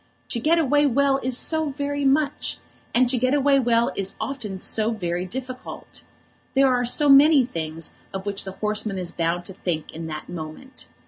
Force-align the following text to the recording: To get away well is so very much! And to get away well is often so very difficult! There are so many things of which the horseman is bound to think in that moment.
To 0.29 0.39
get 0.39 0.57
away 0.57 0.87
well 0.87 1.19
is 1.21 1.37
so 1.37 1.69
very 1.69 2.05
much! 2.05 2.57
And 2.91 3.07
to 3.07 3.19
get 3.19 3.35
away 3.35 3.59
well 3.59 3.91
is 3.95 4.15
often 4.19 4.57
so 4.57 4.89
very 4.89 5.25
difficult! 5.27 6.01
There 6.55 6.71
are 6.73 6.85
so 6.87 7.07
many 7.07 7.45
things 7.45 7.93
of 8.11 8.25
which 8.25 8.43
the 8.43 8.53
horseman 8.53 8.97
is 8.97 9.11
bound 9.11 9.45
to 9.45 9.53
think 9.53 9.91
in 9.91 10.07
that 10.07 10.27
moment. 10.27 10.87